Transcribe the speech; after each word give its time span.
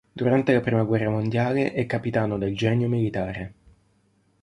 Durante 0.15 0.51
la 0.51 0.61
prima 0.61 0.81
guerra 0.83 1.11
mondiale 1.11 1.73
è 1.73 1.85
capitano 1.85 2.39
del 2.39 2.55
Genio 2.55 2.87
militare. 2.89 3.53